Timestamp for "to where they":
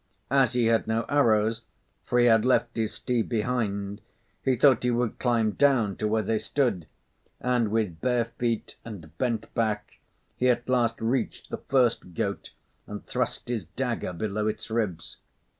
5.97-6.39